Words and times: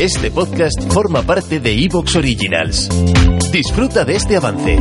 Este 0.00 0.30
podcast 0.30 0.92
forma 0.92 1.22
parte 1.22 1.60
de 1.60 1.72
Evox 1.72 2.16
Originals. 2.16 2.88
Disfruta 3.52 4.04
de 4.04 4.16
este 4.16 4.36
avance. 4.36 4.78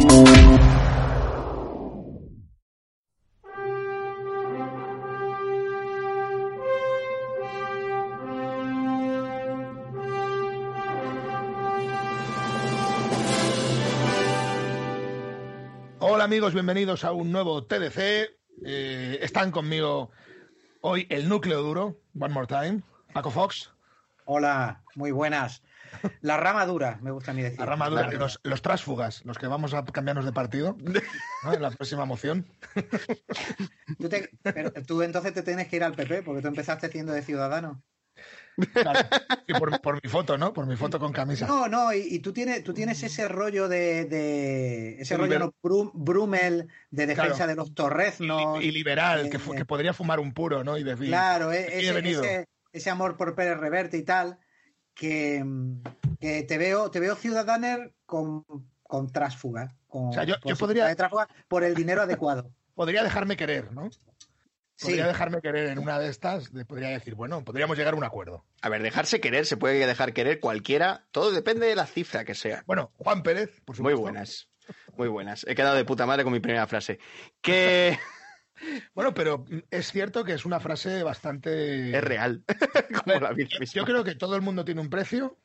Hola 15.99 16.23
amigos, 16.23 16.53
bienvenidos 16.53 17.03
a 17.03 17.11
un 17.11 17.31
nuevo 17.31 17.63
TDC. 17.63 18.31
Eh, 18.65 19.19
están 19.21 19.51
conmigo 19.51 20.11
hoy 20.81 21.05
el 21.09 21.29
núcleo 21.29 21.61
duro, 21.61 21.97
one 22.19 22.33
more 22.33 22.47
time, 22.47 22.81
Paco 23.13 23.29
Fox. 23.31 23.73
Hola, 24.25 24.83
muy 24.95 25.11
buenas. 25.11 25.61
La 26.21 26.37
rama 26.37 26.65
dura, 26.65 26.97
me 27.01 27.11
gusta 27.11 27.31
a 27.31 27.33
mí 27.33 27.43
decir. 27.43 27.59
La 27.59 27.65
rama 27.67 27.87
dura, 27.89 28.09
los, 28.11 28.39
los 28.43 28.61
trásfugas, 28.61 29.23
los 29.25 29.37
que 29.37 29.45
vamos 29.47 29.73
a 29.73 29.85
cambiarnos 29.85 30.25
de 30.25 30.33
partido 30.33 30.75
¿no? 31.43 31.53
en 31.53 31.61
la 31.61 31.69
próxima 31.71 32.05
moción. 32.05 32.47
¿Tú, 33.99 34.09
te- 34.09 34.29
pero 34.41 34.71
tú 34.71 35.01
entonces 35.03 35.33
te 35.33 35.43
tienes 35.43 35.67
que 35.67 35.75
ir 35.75 35.83
al 35.83 35.93
PP 35.93 36.23
porque 36.23 36.41
tú 36.41 36.47
empezaste 36.47 36.89
siendo 36.89 37.13
de 37.13 37.21
ciudadano. 37.21 37.83
Claro. 38.73 38.99
Y 39.47 39.53
por, 39.55 39.81
por 39.81 39.99
mi 40.03 40.09
foto, 40.09 40.37
¿no? 40.37 40.53
Por 40.53 40.67
mi 40.67 40.75
foto 40.75 40.99
con 40.99 41.11
camisa. 41.11 41.47
No, 41.47 41.67
no, 41.67 41.91
y, 41.93 41.99
y 42.01 42.19
tú 42.19 42.33
tienes, 42.33 42.63
tú 42.63 42.73
tienes 42.73 43.01
ese 43.03 43.27
rollo 43.27 43.67
de, 43.67 44.05
de- 44.05 45.01
ese 45.01 45.17
rollo 45.17 45.39
no, 45.39 45.53
Brum- 45.63 45.91
Brummel 45.93 46.69
de 46.91 47.07
defensa 47.07 47.35
Claro. 47.35 47.49
de 47.49 47.55
los 47.55 47.73
torreznos. 47.73 48.63
Y 48.63 48.71
liberal, 48.71 49.29
que, 49.29 49.37
eh, 49.37 49.39
fu- 49.39 49.53
que 49.53 49.65
podría 49.65 49.93
fumar 49.93 50.19
un 50.19 50.33
puro, 50.33 50.63
¿no? 50.63 50.77
Y 50.77 50.83
decir, 50.83 51.07
Claro, 51.07 51.51
e- 51.51 51.79
ese, 51.79 51.99
ese- 52.09 52.47
ese 52.73 52.89
amor 52.89 53.15
por 53.15 53.35
Pérez 53.35 53.57
Reverte 53.57 53.97
y 53.97 54.03
tal, 54.03 54.37
que, 54.93 55.43
que 56.19 56.43
te 56.43 56.57
veo, 56.57 56.91
te 56.91 56.99
veo 56.99 57.15
ciudadaner 57.15 57.93
con, 58.05 58.43
con 58.83 59.11
trásfuga. 59.11 59.75
Con, 59.87 60.07
O 60.09 60.13
sea, 60.13 60.23
yo- 60.25 60.35
yo 60.43 60.55
podría- 60.57 60.87
de 60.87 60.95
por 61.47 61.63
el 61.63 61.75
dinero 61.75 62.01
adecuado. 62.01 62.51
Podría 62.75 63.03
dejarme 63.03 63.37
querer, 63.37 63.71
¿no? 63.71 63.91
Sí, 63.91 64.87
Podría 64.87 65.05
dejarme 65.05 65.39
querer 65.41 65.69
en 65.69 65.77
una 65.77 65.99
de 65.99 66.09
estas, 66.09 66.49
podría 66.67 66.89
decir, 66.89 67.13
bueno, 67.13 67.43
podríamos 67.43 67.77
llegar 67.77 67.93
a 67.93 67.97
un 67.97 68.03
acuerdo. 68.03 68.43
A 68.63 68.69
ver, 68.69 68.81
dejarse 68.81 69.21
querer, 69.21 69.45
se 69.45 69.55
puede 69.57 69.85
dejar 69.85 70.13
querer 70.13 70.39
cualquiera, 70.39 71.05
todo 71.11 71.31
depende 71.31 71.67
de 71.67 71.75
la 71.75 71.85
cifra 71.85 72.25
que 72.25 72.33
sea. 72.33 72.63
Bueno, 72.65 72.91
Juan 72.97 73.21
Pérez, 73.21 73.51
por 73.63 73.75
Muy 73.79 73.91
supuesto. 73.91 74.01
buenas, 74.01 74.49
muy 74.97 75.07
buenas. 75.09 75.45
He 75.47 75.53
quedado 75.53 75.75
de 75.75 75.85
puta 75.85 76.07
madre 76.07 76.23
con 76.23 76.33
mi 76.33 76.39
primera 76.39 76.65
frase. 76.65 76.97
Que 77.41 77.99
Bueno, 78.93 79.13
pero 79.13 79.45
es 79.71 79.91
cierto 79.91 80.23
que 80.23 80.33
es 80.33 80.45
una 80.45 80.59
frase 80.59 81.03
bastante... 81.03 81.95
es 81.95 82.03
real, 82.03 82.43
como 83.03 83.19
la 83.19 83.33
vida 83.33 83.49
misma. 83.59 83.81
Yo 83.81 83.85
creo 83.85 84.03
que 84.03 84.15
todo 84.15 84.35
el 84.35 84.41
mundo 84.41 84.63
tiene 84.65 84.81
un 84.81 84.89
precio 84.89 85.37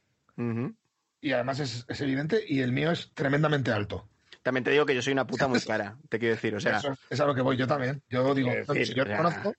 y 1.20 1.32
además 1.32 1.60
es, 1.60 1.84
es 1.88 2.00
evidente 2.00 2.44
y 2.46 2.60
el 2.60 2.72
mío 2.72 2.92
es 2.92 3.12
tremendamente 3.14 3.72
alto. 3.72 4.08
También 4.42 4.64
te 4.64 4.70
digo 4.70 4.86
que 4.86 4.94
yo 4.94 5.02
soy 5.02 5.12
una 5.12 5.26
puta 5.26 5.48
muy 5.48 5.60
cara, 5.60 5.98
te 6.08 6.18
quiero 6.18 6.34
decir, 6.34 6.54
o 6.54 6.60
sea, 6.60 6.78
Eso 6.78 6.96
es 7.10 7.20
a 7.20 7.26
lo 7.26 7.34
que 7.34 7.42
voy 7.42 7.56
yo 7.56 7.66
también. 7.66 8.02
Yo 8.08 8.34
digo, 8.34 8.50
decir, 8.50 8.94
yo 8.94 9.04
reconozco 9.04 9.54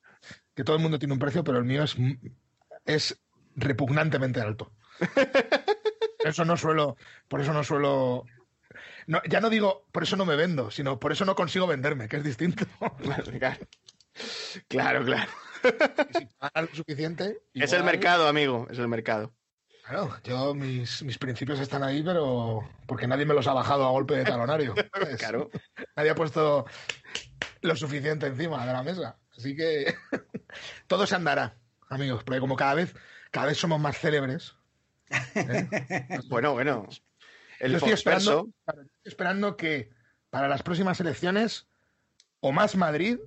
que 0.56 0.64
todo 0.64 0.78
el 0.78 0.82
mundo 0.82 0.98
tiene 0.98 1.14
un 1.14 1.20
precio, 1.20 1.44
pero 1.44 1.58
el 1.58 1.66
mío 1.66 1.84
es, 1.84 1.96
es 2.86 3.20
repugnantemente 3.56 4.42
alto. 4.42 4.72
Eso 6.20 6.44
no 6.44 6.58
suelo, 6.58 6.98
por 7.28 7.40
eso 7.40 7.54
no 7.54 7.64
suelo. 7.64 8.26
No, 9.10 9.24
ya 9.28 9.42
no 9.42 9.50
digo 9.50 9.88
por 9.92 10.04
eso 10.04 10.16
no 10.16 10.24
me 10.24 10.36
vendo, 10.36 10.70
sino 10.70 11.00
por 11.00 11.12
eso 11.12 11.26
no 11.26 11.36
consigo 11.36 11.66
venderme, 11.66 12.08
que 12.08 12.18
es 12.18 12.24
distinto. 12.24 12.64
claro, 14.68 15.04
claro, 15.04 15.32
si 16.16 16.26
pagan 16.38 16.68
lo 16.70 16.76
suficiente. 16.76 17.42
Es 17.56 17.74
el 17.74 17.84
mercado, 17.84 18.28
amigo, 18.28 18.68
es 18.70 18.78
el 18.78 18.88
mercado. 18.88 19.34
Claro, 19.84 20.16
yo 20.24 20.54
mis, 20.54 21.02
mis 21.02 21.18
principios 21.18 21.60
están 21.60 21.82
ahí, 21.82 22.04
pero 22.04 22.60
porque 22.86 23.08
nadie 23.08 23.26
me 23.26 23.34
los 23.34 23.48
ha 23.48 23.54
bajado 23.54 23.84
a 23.88 23.90
golpe 23.90 24.16
de 24.16 24.26
talonario. 24.26 24.76
¿sabes? 24.94 25.18
Claro. 25.18 25.50
Nadie 25.96 26.12
ha 26.12 26.16
puesto 26.16 26.66
lo 27.62 27.76
suficiente 27.76 28.28
encima 28.28 28.64
de 28.64 28.74
la 28.74 28.84
mesa. 28.84 29.18
Así 29.36 29.56
que 29.56 29.96
todo 30.88 31.08
se 31.08 31.16
andará, 31.16 31.56
amigos, 31.90 32.24
porque 32.24 32.40
como 32.40 32.56
cada 32.56 32.76
vez, 32.76 32.96
cada 33.32 33.48
vez 33.48 33.58
somos 33.58 33.80
más 33.80 33.98
célebres. 33.98 34.54
¿eh? 35.34 35.68
Bueno, 36.30 36.54
bueno. 36.54 36.88
El 37.60 37.72
Yo 37.72 37.78
estoy 37.78 37.92
esperando, 37.94 38.32
Foxperso, 38.32 38.54
claro, 38.66 38.82
estoy 38.82 39.10
esperando 39.10 39.58
que 39.58 39.90
para 40.30 40.48
las 40.48 40.64
próximas 40.64 41.00
elecciones, 41.00 41.68
o 42.40 42.52
más 42.52 42.76
Madrid, 42.76 43.18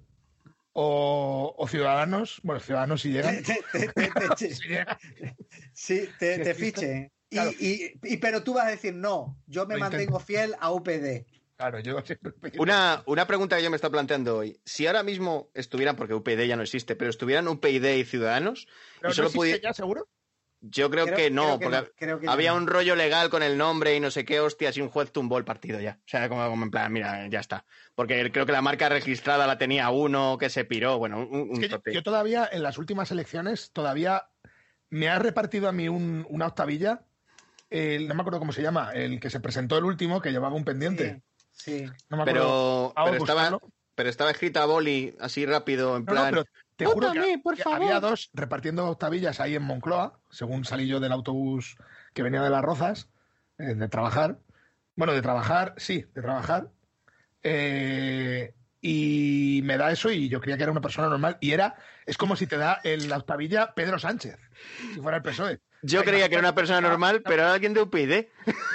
o, 0.73 1.55
o 1.57 1.69
Ciudadanos, 1.69 2.41
bueno, 2.43 2.61
Ciudadanos 2.61 3.03
si 3.03 3.11
llegan, 3.13 3.43
te, 3.43 3.63
te- 3.73 3.89
te- 3.89 4.11
te- 4.37 4.55
si 4.55 4.63
llegan, 4.69 4.97
Sí, 5.75 6.09
te, 6.19 6.55
Si 6.55 6.61
fichen. 6.61 7.13
Y, 7.29 7.37
Claro. 7.37 7.51
y- 7.59 7.93
y- 8.03 8.17
pero 8.19 8.43
tú 8.43 8.55
vas 8.55 8.67
a 8.67 8.71
decir, 8.71 8.95
no, 8.95 9.39
yo 9.47 9.67
me 9.67 9.75
Lo 9.75 9.81
mantengo 9.81 10.21
fiel 10.21 10.55
a 10.61 10.71
UPD. 10.71 11.25
claro, 11.57 11.81
yo 11.81 12.01
siempre- 12.05 12.33
Una, 12.59 13.03
una 13.07 13.27
pregunta 13.27 13.57
que 13.57 13.63
yo 13.63 13.71
me 13.71 13.77
estoy 13.77 13.91
planteando 13.91 14.37
hoy. 14.39 14.61
Si 14.65 14.87
ahora 14.87 15.03
mismo 15.03 15.51
estuvieran, 15.55 15.97
porque 15.97 16.15
UPyD 16.15 16.47
ya 16.47 16.57
no 16.57 16.63
existe, 16.63 16.95
pero 16.97 17.11
estuvieran 17.11 17.49
UPyD 17.49 17.97
y 17.97 18.05
Ciudadanos, 18.05 18.67
Pero 19.01 19.13
y 19.13 19.15
solo 19.17 19.29
¿no 19.29 19.43
existe 19.43 19.59
pudi- 19.61 19.63
ya, 19.63 19.73
seguro? 19.75 20.09
Yo 20.63 20.91
creo, 20.91 21.05
Creo- 21.07 21.17
que 21.17 21.31
no, 21.31 21.59
creo 21.59 21.59
que 21.59 21.65
porque 21.65 21.77
no, 21.81 21.93
creo 21.97 22.21
que 22.21 22.27
ya 22.27 22.33
había 22.33 22.53
no. 22.53 22.57
un 22.59 22.67
rollo 22.69 22.95
legal 22.97 23.29
con 23.31 23.43
el 23.43 23.59
nombre 23.59 23.95
y 23.97 24.01
no 24.01 24.11
sé 24.11 24.25
qué, 24.25 24.41
hostias, 24.41 24.77
y 24.77 24.81
un 24.81 24.89
juez 24.89 25.11
tumbó 25.13 25.37
el 25.39 25.45
partido 25.45 25.81
ya. 25.81 25.99
O 26.01 26.09
sea, 26.09 26.29
como, 26.29 26.49
como 26.49 26.65
en 26.65 26.71
plan, 26.71 26.93
mira, 26.93 27.27
ya 27.29 27.41
está. 27.41 27.65
Porque 27.95 28.31
creo 28.33 28.47
que 28.47 28.53
la 28.53 28.63
marca 28.63 28.89
registrada 28.89 29.47
la 29.47 29.59
tenía 29.59 29.91
uno 29.91 30.39
que 30.39 30.49
se 30.51 30.65
piró, 30.65 30.99
bueno, 30.99 31.19
un, 31.19 31.51
un 31.51 31.53
Es 31.63 31.69
que 31.69 31.69
yo, 31.69 31.93
yo 31.93 32.03
todavía, 32.03 32.49
en 32.51 32.63
las 32.63 32.79
últimas 32.79 33.11
elecciones, 33.11 33.71
todavía 33.73 34.29
me 34.89 35.09
ha 35.09 35.19
repartido 35.19 35.69
a 35.69 35.73
mí 35.73 35.89
un- 35.89 36.27
una 36.31 36.47
octavilla, 36.47 37.03
el- 37.71 38.07
no 38.09 38.15
me 38.15 38.21
acuerdo 38.21 38.39
cómo 38.39 38.53
se 38.53 38.63
llama, 38.63 38.93
el 38.95 39.19
que 39.21 39.31
se 39.31 39.41
presentó 39.41 39.79
el 39.79 39.85
último, 39.85 40.21
que 40.21 40.31
llevaba 40.31 40.55
un 40.55 40.65
pendiente. 40.65 41.23
Sí, 41.51 41.81
sí. 41.81 41.85
No 42.09 42.17
me 42.19 42.23
acuerdo. 42.25 42.93
Pero, 42.95 43.05
pero, 43.11 43.17
estaba, 43.19 43.59
pero 43.95 44.09
estaba 44.09 44.31
escrita 44.31 44.63
a 44.63 44.67
boli, 44.67 45.17
así 45.21 45.45
rápido, 45.47 45.97
en 45.97 46.05
No, 46.05 46.13
no, 46.13 46.21
plan... 46.21 46.31
pero 46.31 46.45
te 46.85 46.95
juro 46.95 47.13
que, 47.13 47.19
"Vótame, 47.19 47.39
por 47.39 47.57
que 47.57 47.63
favor". 47.63 47.83
había 47.83 48.01
dos 48.01 48.31
repartiendo 48.35 48.87
octavillas 48.89 49.41
ahí 49.41 49.55
en 49.55 49.63
Moncloa, 49.63 50.19
según 50.31 50.65
salí 50.65 50.87
yo 50.87 51.01
del 51.01 51.13
autobús 51.13 51.77
que 52.15 52.23
venía 52.23 52.43
de 52.43 52.51
Las 52.51 52.63
Rozas, 52.63 53.09
eh, 53.59 53.75
de 53.75 53.89
trabajar. 53.89 54.39
Bueno, 54.97 55.13
de 55.13 55.23
trabajar, 55.23 55.75
sí, 55.79 56.05
de 56.15 56.23
trabajar. 56.23 56.71
Eh, 57.43 58.55
y 58.83 59.61
me 59.63 59.79
da 59.79 59.93
eso 59.93 60.11
y 60.11 60.29
yo 60.29 60.41
creía 60.41 60.57
que 60.59 60.65
era 60.65 60.73
una 60.73 60.81
persona 60.81 61.09
normal. 61.09 61.39
Y 61.41 61.53
era, 61.53 61.77
es 62.05 62.19
como 62.19 62.37
si 62.37 62.47
te 62.47 62.59
da 62.59 62.81
en 62.83 63.09
la 63.09 63.17
octavilla 63.17 63.73
Pedro 63.75 63.99
Sánchez, 63.99 64.37
si 64.93 65.01
fuera 65.01 65.19
el 65.19 65.23
PSOE. 65.23 65.61
Yo 65.85 66.01
Ay, 66.01 66.07
creía 66.07 66.29
que 66.29 66.35
era 66.35 66.41
una 66.43 66.55
persona 66.55 66.81
normal, 66.81 67.23
pero 67.23 67.43
era 67.43 67.55
alguien 67.55 67.75
de 67.75 67.81
UPyD. 67.83 68.27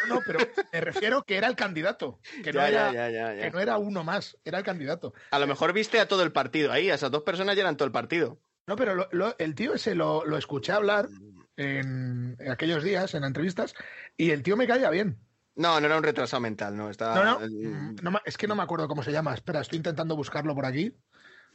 No, 0.07 0.15
no, 0.15 0.21
pero 0.25 0.39
me 0.71 0.81
refiero 0.81 1.23
que 1.23 1.37
era 1.37 1.47
el 1.47 1.55
candidato, 1.55 2.19
que 2.43 2.51
no, 2.53 2.59
Ya, 2.61 2.67
era, 2.69 2.93
ya, 2.93 3.09
ya, 3.09 3.09
ya, 3.09 3.35
ya. 3.35 3.41
que 3.43 3.51
no 3.51 3.59
era 3.59 3.77
uno 3.77 4.03
más, 4.03 4.37
era 4.43 4.57
el 4.57 4.63
candidato. 4.63 5.13
A 5.31 5.39
lo 5.39 5.47
mejor 5.47 5.73
viste 5.73 5.99
a 5.99 6.07
todo 6.07 6.23
el 6.23 6.31
partido 6.31 6.71
ahí, 6.71 6.89
a 6.89 6.95
esas 6.95 7.11
dos 7.11 7.23
personas 7.23 7.55
ya 7.55 7.61
eran 7.61 7.77
todo 7.77 7.85
el 7.85 7.91
partido. 7.91 8.39
No, 8.65 8.75
pero 8.75 8.95
lo- 8.95 9.09
lo- 9.11 9.35
el 9.39 9.55
tío 9.55 9.73
ese 9.73 9.95
lo, 9.95 10.25
lo 10.25 10.37
escuché 10.37 10.71
hablar 10.73 11.07
en, 11.55 12.35
en 12.39 12.51
aquellos 12.51 12.83
días, 12.83 13.13
en 13.13 13.23
entrevistas, 13.23 13.73
y 14.17 14.31
el 14.31 14.43
tío 14.43 14.57
me 14.57 14.67
caía 14.67 14.89
bien. 14.89 15.17
No, 15.57 15.79
no 15.79 15.85
era 15.87 15.97
un 15.97 16.03
retrasado 16.03 16.39
mental, 16.39 16.77
no. 16.77 16.89
Estaba, 16.89 17.15
No, 17.15 17.39
no, 17.39 18.11
no 18.11 18.21
es 18.25 18.37
que 18.37 18.47
no 18.47 18.55
me 18.55 18.63
acuerdo 18.63 18.87
cómo 18.87 19.03
se 19.03 19.11
llama. 19.11 19.33
Espera, 19.33 19.59
estoy 19.61 19.77
intentando 19.77 20.15
buscarlo 20.15 20.53
por 20.55 20.65
aquí. 20.65 20.95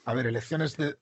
A 0.05 0.13
ver, 0.13 0.27
elecciones 0.27 0.77
de... 0.77 0.97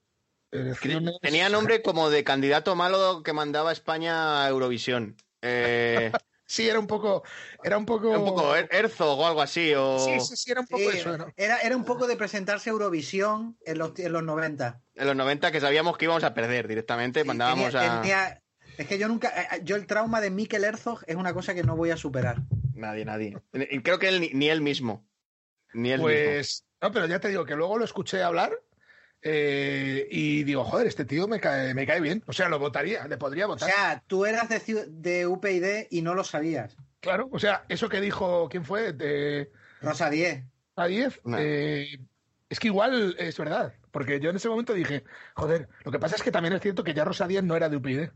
Elecciones... 0.52 1.14
Tenía 1.22 1.48
nombre 1.48 1.80
como 1.82 2.10
de 2.10 2.24
candidato 2.24 2.76
malo 2.76 3.22
que 3.22 3.32
mandaba 3.32 3.70
a 3.70 3.72
España 3.72 4.44
a 4.44 4.48
Eurovisión. 4.48 5.16
Eh, 5.42 6.12
Sí, 6.46 6.68
era 6.68 6.80
un 6.80 6.88
poco... 6.88 7.22
Era 7.62 7.78
un 7.78 7.86
poco... 7.86 8.08
era 8.10 8.18
un 8.18 8.24
poco 8.24 8.56
Er- 8.56 8.68
Herzog 8.72 9.20
o 9.20 9.24
algo 9.26 9.40
así. 9.40 9.72
O... 9.76 10.00
Sí, 10.00 10.18
sí, 10.18 10.36
sí, 10.36 10.50
era 10.50 10.60
un 10.62 10.66
poco 10.66 10.82
Sí, 10.90 10.98
eso. 10.98 11.16
¿no? 11.16 11.28
era, 11.36 11.58
era 11.60 11.76
un 11.76 11.84
poco 11.84 12.08
de 12.08 12.16
presentarse 12.16 12.68
a 12.70 12.72
Eurovisión 12.72 13.56
en 13.64 13.78
los, 13.78 13.96
en 14.00 14.12
los 14.12 14.24
90. 14.24 14.80
En 14.96 15.06
los 15.06 15.14
90 15.14 15.52
que 15.52 15.60
sabíamos 15.60 15.96
que 15.96 16.06
íbamos 16.06 16.24
a 16.24 16.34
perder 16.34 16.66
directamente, 16.66 17.22
mandábamos 17.22 17.72
Tenía- 17.72 17.98
a... 17.98 18.02
tenía- 18.02 18.42
es 18.78 18.86
que 18.88 18.98
yo 18.98 19.06
nunca. 19.06 19.28
eh, 19.42 19.60
Yo 19.62 19.76
el 19.76 19.86
trauma 19.86 20.20
de 20.20 20.30
Mikel 20.30 20.64
Herzog 20.64 21.02
es 21.06 21.14
una 21.14 21.32
cosa 21.34 21.54
que 21.54 21.62
no 21.62 21.76
voy 21.76 21.90
a 21.92 21.96
superar. 21.96 22.42
Nadie, 22.80 23.04
nadie. 23.04 23.36
Y 23.52 23.80
creo 23.82 23.98
que 23.98 24.08
él, 24.08 24.20
ni, 24.20 24.30
ni 24.30 24.48
él 24.48 24.60
mismo. 24.62 25.06
Ni 25.74 25.90
él 25.92 26.00
mismo. 26.00 26.32
Pues... 26.32 26.64
No, 26.80 26.90
pero 26.92 27.06
ya 27.06 27.20
te 27.20 27.28
digo 27.28 27.44
que 27.44 27.54
luego 27.56 27.78
lo 27.78 27.84
escuché 27.84 28.22
hablar 28.22 28.52
Eh, 29.22 30.08
y 30.10 30.44
digo, 30.44 30.64
joder, 30.64 30.86
este 30.86 31.04
tío 31.04 31.28
me 31.28 31.40
cae, 31.40 31.74
me 31.74 31.86
cae 31.86 32.00
bien. 32.00 32.22
O 32.26 32.32
sea, 32.32 32.48
lo 32.48 32.58
votaría, 32.58 33.06
le 33.06 33.18
podría 33.18 33.44
O 33.44 33.48
votar. 33.48 33.70
sea, 33.70 34.02
tú 34.06 34.24
eras 34.24 34.48
de, 34.48 34.86
de 34.88 35.26
UPyD 35.26 35.88
y 35.90 36.00
no 36.02 36.14
lo 36.14 36.24
sabías. 36.24 36.76
claro, 37.00 37.28
o 37.30 37.38
sea, 37.38 37.64
eso 37.68 37.88
que 37.90 38.00
dijo, 38.00 38.48
¿quién 38.48 38.64
fue? 38.64 38.94
De, 38.94 39.50
Rosa 39.82 40.08
10. 40.08 40.44
a 40.76 40.86
10. 40.86 41.20
No. 41.24 41.36
eh, 41.38 42.00
es 42.48 42.58
que 42.58 42.68
igual 42.68 43.14
es 43.18 43.36
verdad, 43.38 43.74
porque 43.90 44.20
yo 44.20 44.30
en 44.30 44.36
ese 44.36 44.48
momento 44.48 44.72
dije, 44.72 45.04
joder, 45.34 45.68
lo 45.84 45.92
que 45.92 45.98
pasa 45.98 46.16
es 46.16 46.22
que 46.22 46.32
también 46.32 46.54
es 46.54 46.62
cierto 46.62 46.82
que 46.82 46.94
ya 46.94 47.04
Rosa 47.04 47.28
10 47.28 47.44
no 47.44 47.56
era 47.56 47.68
de 47.68 47.76
UPyD. 47.76 48.08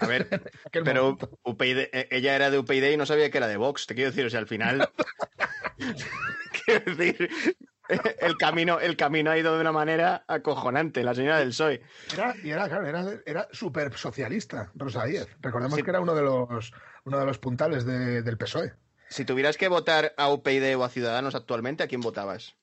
A 0.00 0.06
ver, 0.06 0.28
pero. 0.84 1.16
UPyD, 1.44 1.78
eh, 1.92 2.08
ella 2.10 2.34
era 2.36 2.50
de 2.50 2.58
UPyD 2.58 2.90
y 2.92 2.96
no 2.96 3.06
sabía 3.06 3.30
que 3.30 3.38
era 3.38 3.48
de 3.48 3.56
Vox. 3.56 3.86
Te 3.86 3.94
quiero 3.94 4.10
decir, 4.10 4.26
o 4.26 4.30
sea, 4.30 4.40
al 4.40 4.46
final. 4.48 4.88
quiero 6.64 6.94
decir, 6.96 7.30
el 8.20 8.36
camino, 8.36 8.80
el 8.80 8.96
camino 8.96 9.30
ha 9.30 9.38
ido 9.38 9.54
de 9.54 9.60
una 9.60 9.72
manera 9.72 10.24
acojonante, 10.28 11.02
la 11.04 11.14
señora 11.14 11.38
del 11.38 11.48
PSOE. 11.48 11.82
Era, 12.12 12.34
y 12.42 12.50
era, 12.50 12.68
claro, 12.68 12.86
era, 12.86 13.04
era 13.24 13.48
súper 13.52 13.94
socialista, 13.96 14.70
Rosa 14.74 15.04
10. 15.04 15.26
Recordemos 15.40 15.76
Sí. 15.76 15.82
que 15.82 15.90
era 15.90 16.00
uno 16.00 16.14
de 16.14 16.22
los, 16.22 16.72
uno 17.04 17.18
de 17.18 17.24
los 17.26 17.38
puntales 17.38 17.84
de- 17.86 18.22
del 18.22 18.36
PSOE. 18.36 18.74
Si 19.08 19.24
tuvieras 19.24 19.56
que 19.56 19.68
votar 19.68 20.12
a 20.18 20.28
UPyD 20.30 20.76
o 20.76 20.84
a 20.84 20.90
Ciudadanos 20.90 21.34
actualmente, 21.34 21.82
¿a 21.82 21.88
quién 21.88 22.02
votabas? 22.02 22.56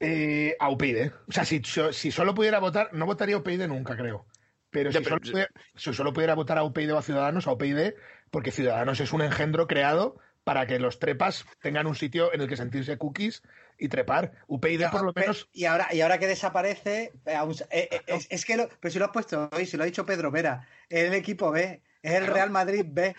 Eh, 0.00 0.56
a 0.58 0.68
UPyD. 0.70 1.12
O 1.28 1.32
sea, 1.32 1.44
si 1.44 1.62
solo 2.10 2.34
pudiera 2.34 2.58
votar, 2.58 2.90
no 2.92 3.06
votaría 3.06 3.36
a 3.36 3.38
UPyD 3.38 3.68
nunca, 3.68 3.96
creo. 3.96 4.26
Pero, 4.76 4.90
Ya, 4.90 4.98
si, 4.98 5.04
pero- 5.04 5.16
solo 5.16 5.32
pudiera, 5.32 5.50
si 5.74 5.92
solo 5.94 6.12
pudiera 6.12 6.34
votar 6.34 6.58
a 6.58 6.62
UPyD 6.62 6.92
o 6.92 6.98
a 6.98 7.02
Ciudadanos, 7.02 7.46
a 7.46 7.52
UPyD, 7.52 7.94
porque 8.30 8.50
Ciudadanos 8.50 9.00
es 9.00 9.14
un 9.14 9.22
engendro 9.22 9.66
creado 9.66 10.18
para 10.44 10.66
que 10.66 10.78
los 10.78 10.98
trepas 10.98 11.46
tengan 11.62 11.86
un 11.86 11.94
sitio 11.94 12.30
en 12.34 12.42
el 12.42 12.46
que 12.46 12.58
sentirse 12.58 12.98
cookies 12.98 13.42
y 13.78 13.88
trepar. 13.88 14.32
UPyD, 14.48 14.90
por 14.90 15.02
lo 15.02 15.14
menos, 15.14 15.48
Y 15.54 15.64
ahora, 15.64 15.88
y 15.92 16.02
ahora 16.02 16.18
que 16.18 16.26
desaparece, 16.26 17.14
eh, 17.24 17.38
eh, 17.70 17.88
eh, 17.90 18.00
es, 18.06 18.26
es 18.28 18.44
que 18.44 18.58
lo, 18.58 18.68
pero 18.78 18.92
si 18.92 18.98
lo 18.98 19.06
has 19.06 19.12
puesto 19.12 19.48
hoy, 19.50 19.64
si 19.64 19.78
lo 19.78 19.82
ha 19.82 19.86
dicho 19.86 20.04
Pedro 20.04 20.30
Vera, 20.30 20.68
es 20.90 21.04
el 21.04 21.14
equipo 21.14 21.50
B, 21.50 21.82
es 22.02 22.12
el 22.12 22.26
Real 22.26 22.50
Madrid 22.50 22.84
B. 22.86 23.16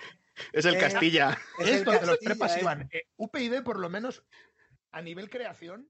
Es 0.53 0.65
el 0.65 0.77
Castilla. 0.77 1.39
Es 1.57 1.69
es 1.69 1.75
el 1.77 1.86
donde 1.86 2.06
los 2.06 2.19
trepas 2.19 2.56
eh. 2.56 2.60
iban. 2.62 2.88
Eh, 2.92 3.07
UPyD, 3.15 3.63
por 3.63 3.80
lo 3.80 3.89
menos, 3.89 4.24
a 4.92 5.01
nivel 5.01 5.31
creación, 5.31 5.89